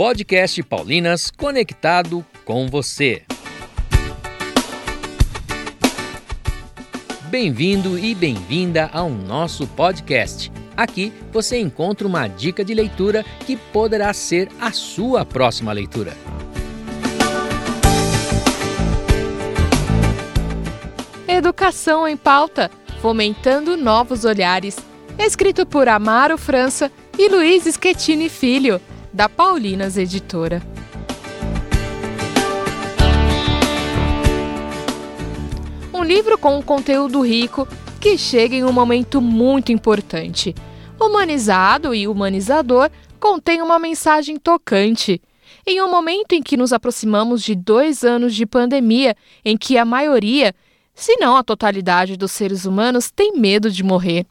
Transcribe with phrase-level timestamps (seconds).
[0.00, 3.22] Podcast Paulinas conectado com você.
[7.26, 10.50] Bem-vindo e bem-vinda ao nosso podcast.
[10.74, 16.16] Aqui você encontra uma dica de leitura que poderá ser a sua próxima leitura.
[21.28, 22.70] Educação em Pauta
[23.02, 24.78] Fomentando Novos Olhares.
[25.18, 28.80] Escrito por Amaro França e Luiz Schettini Filho,
[29.12, 30.62] da Paulinas Editora.
[35.92, 37.66] Um livro com um conteúdo rico
[38.00, 40.54] que chega em um momento muito importante.
[40.98, 45.20] Humanizado e humanizador, contém uma mensagem tocante.
[45.66, 49.84] Em um momento em que nos aproximamos de dois anos de pandemia, em que a
[49.84, 50.54] maioria,
[50.94, 54.24] se não a totalidade dos seres humanos, tem medo de morrer.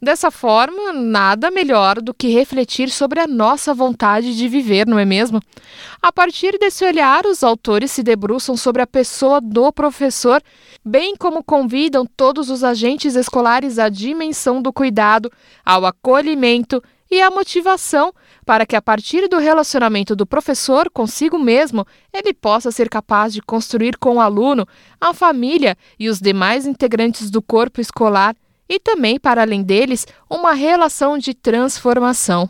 [0.00, 5.04] Dessa forma, nada melhor do que refletir sobre a nossa vontade de viver, não é
[5.04, 5.40] mesmo?
[6.02, 10.42] A partir desse olhar, os autores se debruçam sobre a pessoa do professor,
[10.84, 15.32] bem como convidam todos os agentes escolares à dimensão do cuidado,
[15.64, 18.12] ao acolhimento e à motivação
[18.44, 23.40] para que, a partir do relacionamento do professor consigo mesmo, ele possa ser capaz de
[23.40, 24.66] construir com o aluno,
[25.00, 28.36] a família e os demais integrantes do corpo escolar
[28.68, 32.48] e também, para além deles, uma relação de transformação.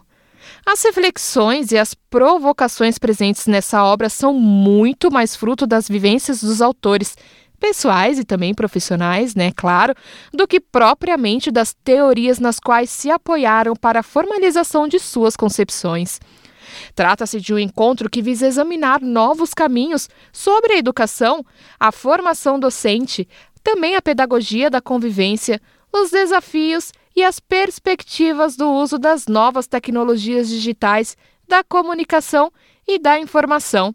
[0.64, 6.61] As reflexões e as provocações presentes nessa obra são muito mais fruto das vivências dos
[6.61, 7.17] autores,
[7.59, 9.94] pessoais e também profissionais, né, claro,
[10.33, 16.20] do que propriamente das teorias nas quais se apoiaram para a formalização de suas concepções.
[16.94, 21.44] Trata-se de um encontro que visa examinar novos caminhos sobre a educação,
[21.78, 23.27] a formação docente,
[23.62, 25.61] também a pedagogia da convivência,
[25.92, 31.17] os desafios e as perspectivas do uso das novas tecnologias digitais,
[31.48, 32.53] da comunicação
[32.87, 33.95] e da informação.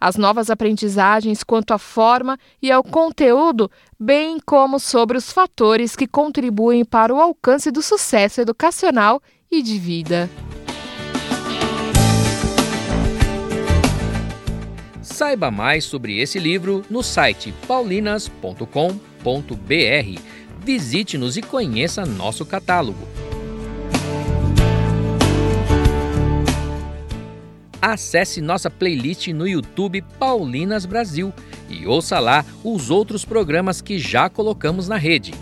[0.00, 6.06] As novas aprendizagens quanto à forma e ao conteúdo, bem como sobre os fatores que
[6.06, 10.28] contribuem para o alcance do sucesso educacional e de vida.
[15.00, 20.37] Saiba mais sobre esse livro no site paulinas.com.br
[20.68, 23.08] visite-nos e conheça nosso catálogo.
[27.80, 31.32] Acesse nossa playlist no YouTube Paulinas Brasil
[31.70, 35.32] e ouça lá os outros programas que já colocamos na rede.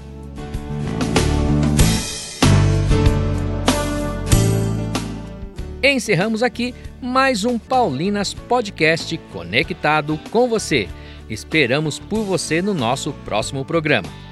[5.82, 6.72] Encerramos aqui
[7.02, 10.88] mais um Paulinas Podcast conectado com você.
[11.28, 14.25] Esperamos por você no nosso próximo programa.